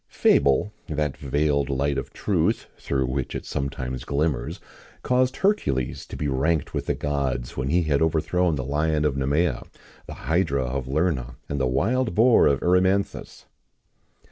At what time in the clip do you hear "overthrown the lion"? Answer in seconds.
8.01-9.05